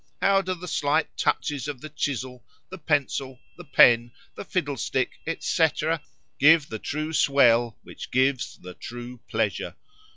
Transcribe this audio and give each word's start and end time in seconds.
How 0.19 0.41
do 0.41 0.55
the 0.55 0.67
slight 0.67 1.15
touches 1.15 1.67
of 1.67 1.79
the 1.79 1.89
chisel, 1.89 2.43
the 2.71 2.79
pencil, 2.79 3.39
the 3.55 3.63
pen, 3.63 4.11
the 4.33 4.43
fiddle 4.43 4.77
stick, 4.77 5.19
et 5.27 5.41
cætera,—give 5.41 6.69
the 6.69 6.79
true 6.79 7.13
swell, 7.13 7.77
which 7.83 8.09
gives 8.09 8.57
the 8.57 8.73
true 8.73 9.19
pleasure! 9.29 9.75